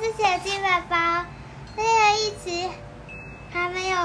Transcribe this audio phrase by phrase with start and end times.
[0.00, 1.24] 是小鸡宝宝。
[1.76, 2.70] 这个一直
[3.52, 3.96] 还没有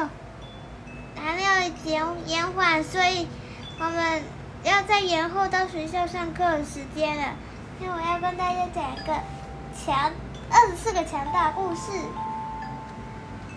[1.16, 1.52] 还没有
[1.86, 3.28] 延延缓，所以
[3.80, 4.24] 我们
[4.64, 7.34] 要再延后到学校上课的时间了。
[7.80, 9.14] 那我要跟大家讲一个
[9.78, 10.12] 强
[10.52, 11.92] 二十四个强大故事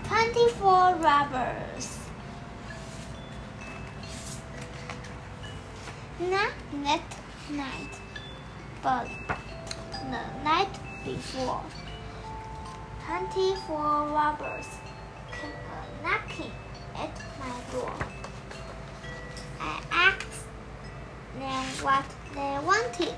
[0.08, 1.86] ，Twenty Four Robbers。
[6.20, 6.52] Not
[6.84, 7.00] that
[7.50, 7.92] night,
[8.82, 9.06] but
[10.10, 10.68] the night
[11.04, 11.62] before.
[13.06, 14.68] Twenty-four robbers
[15.30, 15.50] came
[16.02, 16.52] knocking
[16.96, 17.94] at my door.
[19.60, 20.46] I asked
[21.38, 23.14] them what they wanted,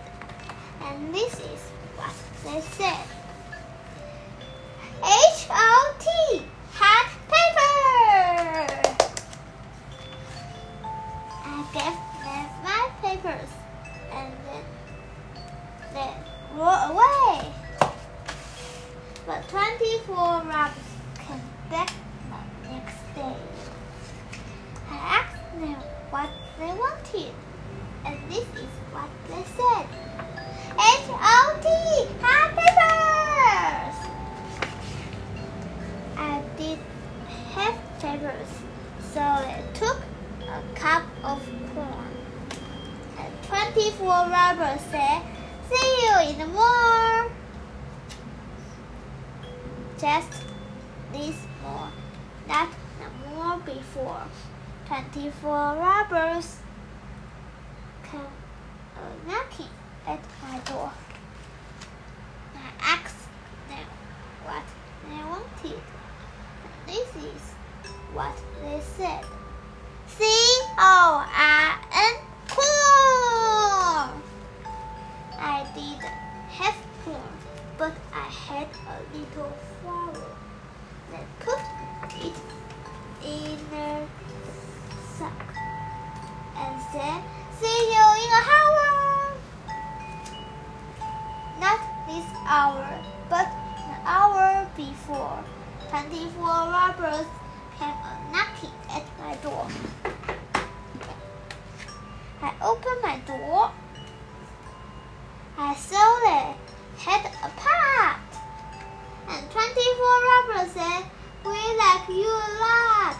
[0.82, 1.60] and this is
[1.96, 3.06] what they said.
[5.46, 6.04] Hot
[19.78, 20.72] 24 robbers
[21.18, 21.92] came back
[22.30, 23.36] the next day.
[24.88, 25.76] I asked them
[26.10, 27.34] what they wanted,
[28.04, 29.86] and this is what they said.
[30.74, 31.66] H-O-T,
[32.22, 33.96] hot papers!
[36.16, 36.78] I did
[37.54, 38.48] have papers,
[39.12, 39.98] so I took
[40.42, 41.44] a cup of
[41.74, 42.14] corn.
[43.18, 45.22] And 24 robbers said,
[45.68, 46.93] see you in the morning
[50.04, 50.42] just
[51.14, 51.88] this more,
[52.46, 52.68] not
[53.00, 54.20] the more before.
[54.86, 56.58] Twenty-four robbers
[58.02, 59.72] came uh, knocking
[60.06, 60.92] at my door.
[62.54, 63.28] I asked
[63.70, 63.88] them
[64.44, 64.66] what
[65.08, 65.80] they wanted.
[66.64, 67.42] And this is
[68.12, 69.24] what they said.
[70.84, 72.23] Corn.
[79.80, 80.26] Flour.
[81.10, 81.60] They put
[82.20, 82.36] it
[83.24, 84.06] in a
[85.16, 85.56] sack
[86.56, 87.20] and said,
[87.60, 88.88] See you in an hour.
[91.60, 92.88] Not this hour,
[93.30, 95.44] but an hour before.
[95.88, 97.26] Twenty-four robbers
[97.78, 97.94] came
[98.32, 99.68] knocking at my door.
[102.42, 103.70] I opened my door.
[105.56, 106.03] I saw
[112.14, 113.18] you a lot.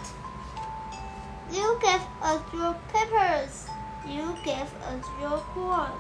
[1.50, 3.66] You gave us your papers.
[4.06, 5.90] You gave us your corn.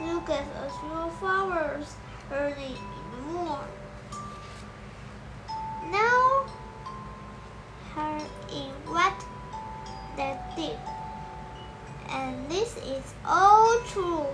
[0.00, 1.94] You gave us your flowers
[2.32, 3.80] early in the morning.
[5.92, 6.46] Now,
[7.94, 8.18] her
[8.50, 9.24] in what
[10.16, 10.78] they did.
[12.10, 14.26] And this is all true.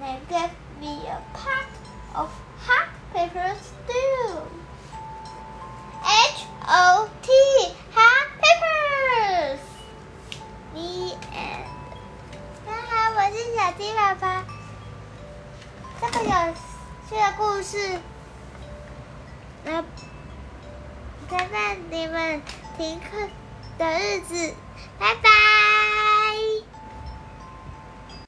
[0.00, 0.50] They gave
[0.80, 1.68] me a pot
[2.16, 4.57] of hot papers too.
[6.70, 7.30] O T
[7.94, 7.98] H
[8.42, 9.58] papers.
[10.74, 11.64] The end.
[12.66, 14.44] 大家好，我是小鸡宝宝。
[15.98, 16.30] 这个有
[17.08, 17.98] 趣的故事，
[19.64, 19.82] 那，
[21.30, 22.42] 陪伴你们
[22.76, 23.16] 停课
[23.78, 24.54] 的日子。
[24.98, 25.97] 拜拜。